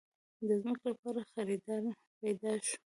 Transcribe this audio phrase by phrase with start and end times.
[0.47, 1.81] د ځمکې لپاره خريدار
[2.21, 2.75] پېدا شو.